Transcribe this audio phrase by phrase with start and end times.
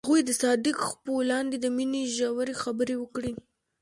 [0.05, 3.31] هغوی د صادق څپو لاندې د مینې ژورې خبرې وکړې.